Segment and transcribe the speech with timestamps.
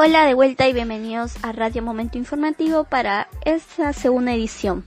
[0.00, 4.84] Hola de vuelta y bienvenidos a Radio Momento Informativo para esta segunda edición.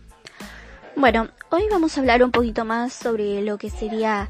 [0.95, 4.29] Bueno, hoy vamos a hablar un poquito más sobre lo que sería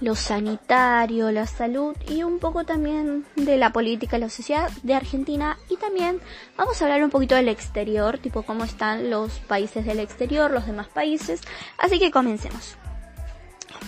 [0.00, 5.58] lo sanitario, la salud y un poco también de la política la sociedad de Argentina
[5.70, 6.20] y también
[6.56, 10.66] vamos a hablar un poquito del exterior, tipo cómo están los países del exterior, los
[10.66, 11.40] demás países.
[11.78, 12.74] Así que comencemos.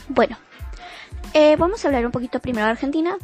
[0.07, 0.39] Bueno,
[1.35, 3.17] eh, vamos a hablar un poquito primero de Argentina.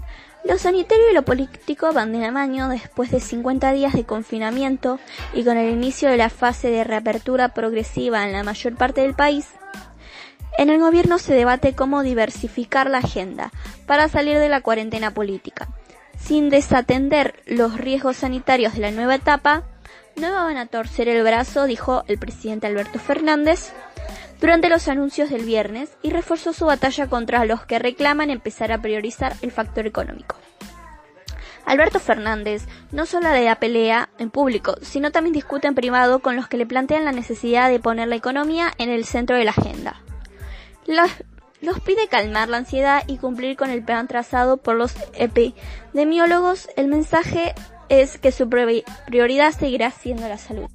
[0.44, 4.98] Lo sanitario y lo político van de la mano después de 50 días de confinamiento
[5.32, 9.14] y con el inicio de la fase de reapertura progresiva en la mayor parte del
[9.14, 9.46] país.
[10.58, 13.50] En el gobierno se debate cómo diversificar la agenda
[13.86, 15.68] para salir de la cuarentena política.
[16.18, 19.64] Sin desatender los riesgos sanitarios de la nueva etapa,
[20.16, 23.72] no van a torcer el brazo, dijo el presidente Alberto Fernández,
[24.40, 28.80] durante los anuncios del viernes y reforzó su batalla contra los que reclaman empezar a
[28.80, 30.36] priorizar el factor económico.
[31.66, 36.36] Alberto Fernández no solo le da pelea en público, sino también discute en privado con
[36.36, 39.52] los que le plantean la necesidad de poner la economía en el centro de la
[39.52, 40.00] agenda.
[40.86, 41.10] Los,
[41.62, 46.69] los pide calmar la ansiedad y cumplir con el plan trazado por los epidemiólogos.
[46.76, 47.54] El mensaje
[47.88, 50.69] es que su prioridad seguirá siendo la salud.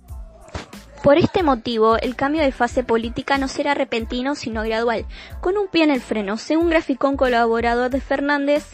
[1.04, 5.06] Por este motivo, el cambio de fase política no será repentino, sino gradual,
[5.40, 8.66] con un pie en el freno, según graficó un colaborador de Fernández,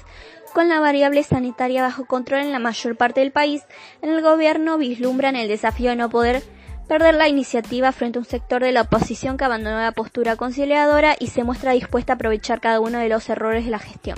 [0.52, 3.64] con la variable sanitaria bajo control en la mayor parte del país,
[4.02, 6.42] en el gobierno vislumbran el desafío de no poder
[6.88, 11.16] perder la iniciativa frente a un sector de la oposición que abandonó la postura conciliadora
[11.20, 14.17] y se muestra dispuesta a aprovechar cada uno de los errores de la gestión.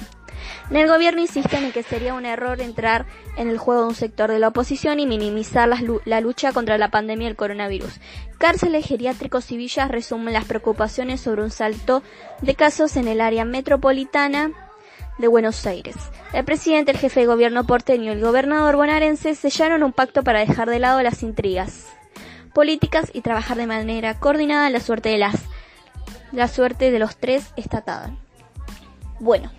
[0.69, 3.05] En el gobierno insisten en que sería un error entrar
[3.37, 5.69] en el juego de un sector de la oposición y minimizar
[6.05, 7.99] la, lucha contra la pandemia del coronavirus.
[8.37, 12.03] Cárceles geriátricos y villas resumen las preocupaciones sobre un salto
[12.41, 14.51] de casos en el área metropolitana
[15.17, 15.95] de Buenos Aires.
[16.33, 20.39] El presidente, el jefe de gobierno porteño y el gobernador bonaerense sellaron un pacto para
[20.39, 21.87] dejar de lado las intrigas
[22.53, 25.35] políticas y trabajar de manera coordinada la suerte de las
[26.31, 27.83] la suerte de los tres está
[29.19, 29.51] Bueno,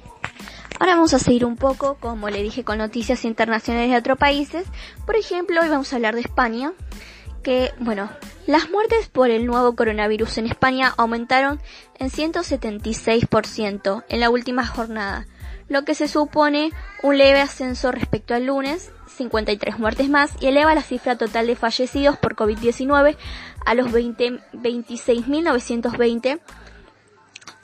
[0.81, 4.65] Ahora vamos a seguir un poco, como le dije, con noticias internacionales de otros países.
[5.07, 6.73] Por ejemplo, hoy vamos a hablar de España,
[7.43, 8.09] que, bueno,
[8.47, 11.61] las muertes por el nuevo coronavirus en España aumentaron
[11.99, 15.27] en 176% en la última jornada,
[15.69, 16.71] lo que se supone
[17.03, 21.57] un leve ascenso respecto al lunes, 53 muertes más, y eleva la cifra total de
[21.57, 23.17] fallecidos por COVID-19
[23.67, 26.39] a los 26.920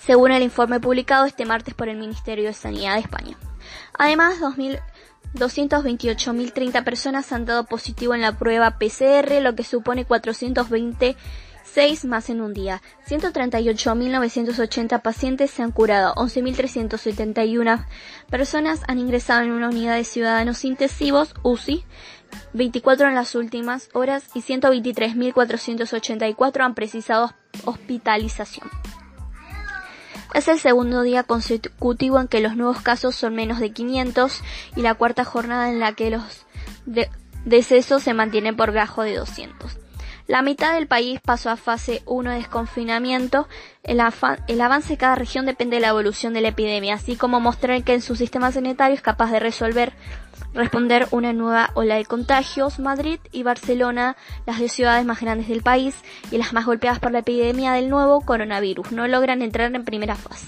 [0.04, 3.36] según el informe publicado este martes por el Ministerio de Sanidad de España.
[3.98, 4.36] Además,
[5.34, 12.42] 228.030 personas han dado positivo en la prueba PCR, lo que supone 426 más en
[12.42, 12.82] un día.
[13.08, 17.86] 138.980 pacientes se han curado, 11.371
[18.28, 21.86] personas han ingresado en una unidad de ciudadanos intensivos, UCI,
[22.52, 27.32] 24 en las últimas horas y 123.484 han precisado
[27.64, 28.68] hospitalización.
[30.32, 34.42] Es el segundo día consecutivo en que los nuevos casos son menos de 500
[34.76, 36.46] y la cuarta jornada en la que los
[37.44, 39.78] decesos se mantienen por debajo de 200.
[40.26, 43.46] La mitad del país pasó a fase 1 de desconfinamiento.
[43.82, 44.00] El,
[44.48, 47.84] el, avance de cada región depende de la evolución de la epidemia, así como mostrar
[47.84, 49.92] que en su sistema sanitario es capaz de resolver
[50.52, 52.78] responder una nueva ola de contagios.
[52.78, 55.96] Madrid y Barcelona, las dos ciudades más grandes del país
[56.30, 60.14] y las más golpeadas por la epidemia del nuevo coronavirus, no logran entrar en primera
[60.14, 60.46] fase.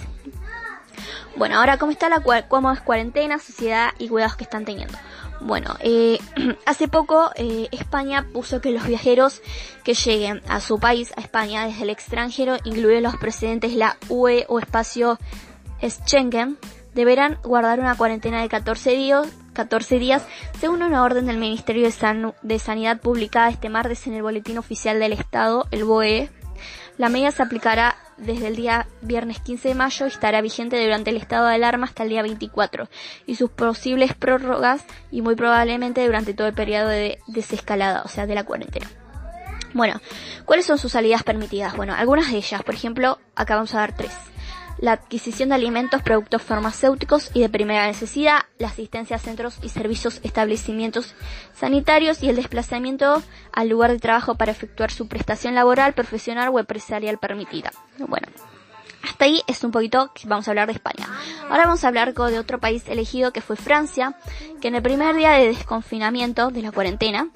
[1.36, 4.96] Bueno, ahora cómo está la cómo es cuarentena, sociedad y cuidados que están teniendo.
[5.40, 6.18] Bueno, eh,
[6.66, 9.42] hace poco eh, España puso que los viajeros
[9.84, 13.96] que lleguen a su país, a España, desde el extranjero, incluidos los presidentes de la
[14.08, 15.18] UE o espacio
[15.82, 16.58] Schengen,
[16.94, 20.22] deberán guardar una cuarentena de 14 días, 14 días
[20.60, 25.00] según una orden del Ministerio de, de Sanidad publicada este martes en el Boletín Oficial
[25.00, 26.30] del Estado, el BOE.
[26.98, 31.10] La medida se aplicará desde el día viernes 15 de mayo y estará vigente durante
[31.10, 32.88] el estado de alarma hasta el día 24
[33.26, 38.26] y sus posibles prórrogas y muy probablemente durante todo el periodo de desescalada, o sea,
[38.26, 38.86] de la cuarentena.
[39.74, 40.00] Bueno,
[40.44, 41.76] ¿cuáles son sus salidas permitidas?
[41.76, 44.12] Bueno, algunas de ellas, por ejemplo, acá vamos a dar tres
[44.78, 49.68] la adquisición de alimentos, productos farmacéuticos y de primera necesidad, la asistencia a centros y
[49.68, 51.14] servicios establecimientos
[51.54, 56.58] sanitarios y el desplazamiento al lugar de trabajo para efectuar su prestación laboral, profesional o
[56.58, 57.70] empresarial permitida.
[57.98, 58.26] Bueno,
[59.02, 61.06] hasta ahí es un poquito que vamos a hablar de España.
[61.48, 64.16] Ahora vamos a hablar de otro país elegido que fue Francia,
[64.60, 67.28] que en el primer día de desconfinamiento de la cuarentena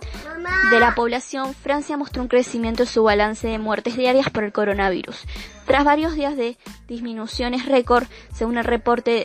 [0.70, 4.52] de la población, Francia mostró un crecimiento en su balance de muertes diarias por el
[4.52, 5.24] coronavirus.
[5.70, 6.58] Tras varios días de
[6.88, 8.02] disminuciones récord,
[8.34, 9.24] según el reporte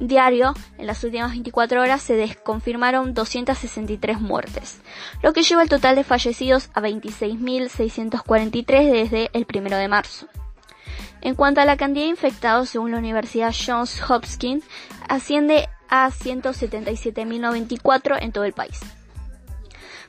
[0.00, 4.80] diario, en las últimas 24 horas se desconfirmaron 263 muertes,
[5.22, 10.26] lo que lleva el total de fallecidos a 26.643 desde el 1 de marzo.
[11.20, 14.64] En cuanto a la cantidad de infectados, según la Universidad Johns Hopkins,
[15.06, 18.80] asciende a 177.094 en todo el país.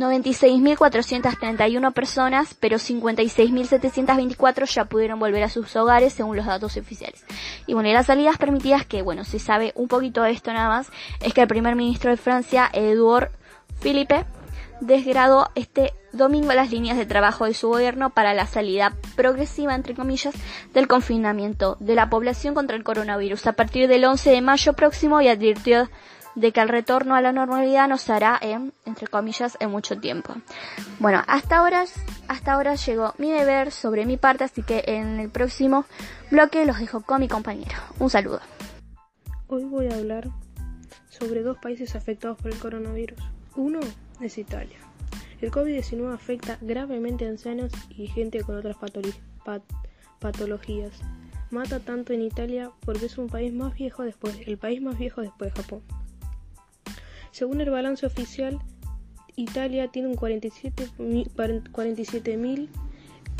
[0.00, 7.24] 96.431 personas, pero 56.724 ya pudieron volver a sus hogares según los datos oficiales.
[7.66, 10.90] Y bueno, las salidas permitidas, que bueno, se sabe un poquito de esto nada más,
[11.20, 13.30] es que el primer ministro de Francia, Edouard
[13.80, 14.24] Philippe,
[14.80, 19.94] desgradó este domingo las líneas de trabajo de su gobierno para la salida progresiva, entre
[19.94, 20.34] comillas,
[20.72, 25.20] del confinamiento de la población contra el coronavirus a partir del 11 de mayo próximo
[25.20, 25.88] y advirtió
[26.34, 30.34] de que el retorno a la normalidad nos hará en, entre comillas, en mucho tiempo.
[30.98, 31.84] Bueno, hasta ahora,
[32.28, 35.84] hasta ahora llegó mi deber sobre mi parte, así que en el próximo
[36.30, 37.76] bloque los dejo con mi compañero.
[37.98, 38.40] Un saludo.
[39.46, 40.28] Hoy voy a hablar
[41.08, 43.18] sobre dos países afectados por el coronavirus.
[43.56, 43.80] Uno
[44.20, 44.78] es Italia.
[45.40, 48.76] El COVID-19 afecta gravemente a ancianos y gente con otras
[50.18, 50.92] patologías.
[51.50, 55.20] Mata tanto en Italia porque es un país más viejo después, el país más viejo
[55.20, 55.82] después de Japón.
[57.34, 58.58] Según el balance oficial,
[59.34, 62.68] Italia tiene un 47.000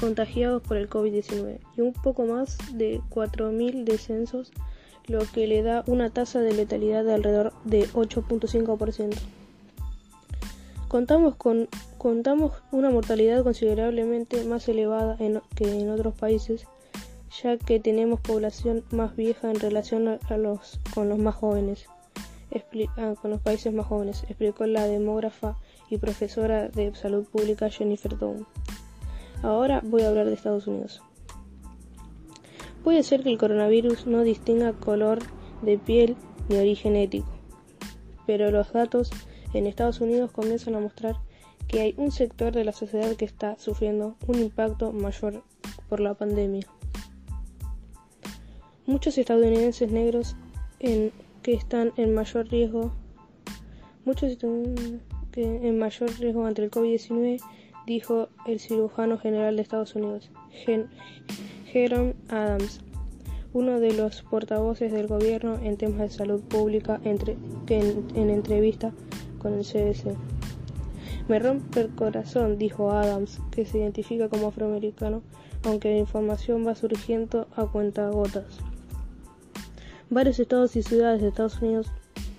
[0.00, 4.50] contagiados por el COVID-19 y un poco más de 4.000 descensos,
[5.06, 9.14] lo que le da una tasa de letalidad de alrededor de 8.5%.
[10.88, 15.16] Contamos con contamos una mortalidad considerablemente más elevada
[15.54, 16.66] que en otros países,
[17.40, 21.86] ya que tenemos población más vieja en relación a los, con los más jóvenes.
[22.96, 25.56] Ah, con los países más jóvenes, explicó la demógrafa
[25.90, 28.46] y profesora de salud pública Jennifer Down.
[29.42, 31.02] Ahora voy a hablar de Estados Unidos.
[32.84, 35.18] Puede ser que el coronavirus no distinga color
[35.62, 36.16] de piel
[36.48, 37.28] ni origen ético,
[38.24, 39.10] pero los datos
[39.52, 41.16] en Estados Unidos comienzan a mostrar
[41.66, 45.42] que hay un sector de la sociedad que está sufriendo un impacto mayor
[45.88, 46.66] por la pandemia.
[48.86, 50.36] Muchos estadounidenses negros
[50.78, 51.10] en
[51.44, 52.90] que están en mayor riesgo,
[54.06, 55.02] muchos están
[55.36, 57.38] en mayor riesgo ante el COVID-19,
[57.86, 60.30] dijo el cirujano general de Estados Unidos,
[61.66, 62.80] Jerome Adams,
[63.52, 67.36] uno de los portavoces del gobierno en temas de salud pública entre,
[67.68, 68.94] en, en entrevista
[69.38, 70.16] con el CDC.
[71.28, 75.20] Me rompe el corazón, dijo Adams, que se identifica como afroamericano,
[75.64, 78.60] aunque la información va surgiendo a cuenta gotas.
[80.14, 81.88] Varios estados y ciudades de Estados Unidos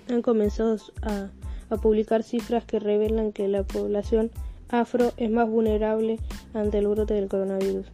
[0.08, 1.28] han comenzado a,
[1.76, 4.30] publicar cifras que revelan que la población
[4.70, 6.18] afro es más vulnerable
[6.54, 7.88] ante el brote del coronavirus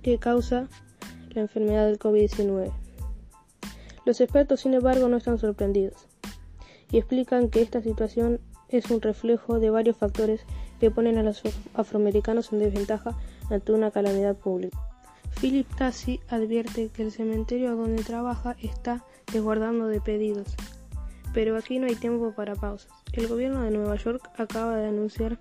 [0.00, 0.68] que causa
[1.34, 2.72] la enfermedad del COVID-19.
[4.06, 6.06] Los expertos, sin embargo, no están sorprendidos
[6.90, 10.40] y explican que esta situación es un reflejo de varios factores
[10.80, 11.42] que ponen a los
[11.74, 13.18] afroamericanos en desventaja
[13.50, 14.85] ante una calamidad pública.
[15.38, 20.54] Philip Tassi advierte que el cementerio donde trabaja está desguardando de pedidos.
[21.34, 22.90] Pero aquí no hay tiempo para pausas.
[23.12, 25.38] El gobierno de Nueva York acaba de anunciar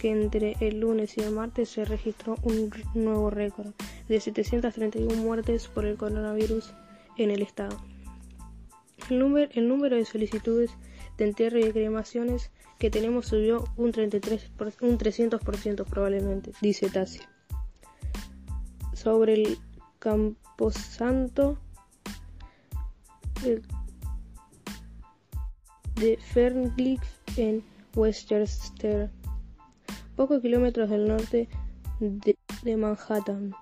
[0.00, 3.72] que entre el lunes y el martes se registró un nuevo récord
[4.08, 6.72] de 731 muertes por el coronavirus
[7.18, 7.76] en el estado.
[9.10, 10.70] El número, de solicitudes
[11.18, 17.20] de entierro y de cremaciones que tenemos subió un, 33 un 300% probablemente, dice Tassi
[19.04, 19.58] sobre el
[19.98, 21.58] camposanto
[25.96, 27.02] de Ferncliff
[27.36, 27.62] en
[27.94, 29.10] Westchester,
[30.16, 31.48] pocos kilómetros del norte
[32.00, 33.54] de, de Manhattan.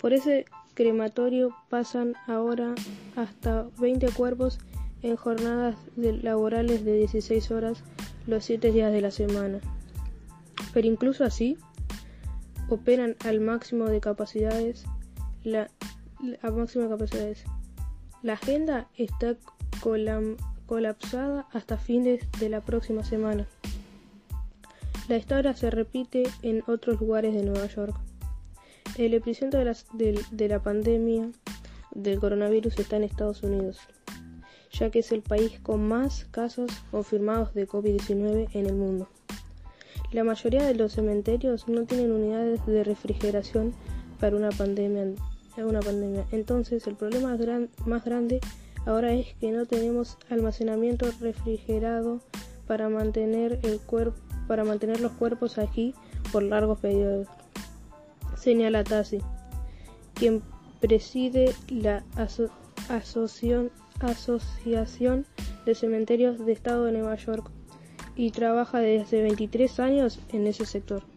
[0.00, 2.74] Por ese crematorio pasan ahora
[3.14, 4.58] hasta 20 cuerpos
[5.02, 7.84] en jornadas laborales de 16 horas
[8.26, 9.60] los 7 días de la semana.
[10.72, 11.58] Pero incluso así,
[12.70, 14.84] operan al máximo de capacidades.
[15.42, 15.70] La,
[16.22, 16.38] de
[16.88, 17.44] capacidades.
[18.22, 19.36] La agenda está
[20.66, 23.46] colapsada hasta fines de la próxima semana.
[25.08, 27.96] La historia se repite en otros lugares de Nueva York.
[28.96, 31.30] El epicentro de la pandemia
[31.92, 33.80] del coronavirus está en Estados Unidos,
[34.72, 39.08] ya que es el país con más casos confirmados de COVID-19 en el mundo.
[40.12, 43.72] La mayoría de los cementerios no tienen unidades de refrigeración
[44.18, 45.14] para una pandemia.
[45.56, 46.24] Una pandemia.
[46.32, 47.36] Entonces, el problema
[47.86, 48.40] más grande
[48.86, 52.20] ahora es que no tenemos almacenamiento refrigerado
[52.66, 53.80] para mantener, el
[54.48, 55.94] para mantener los cuerpos aquí
[56.32, 57.28] por largos periodos.
[58.36, 59.18] Señala Tassi,
[60.14, 60.42] quien
[60.80, 62.02] preside la
[62.88, 63.70] asociación
[65.66, 67.50] de Cementerios de Estado de Nueva York
[68.16, 71.09] y trabaja desde 23 años en ese sector.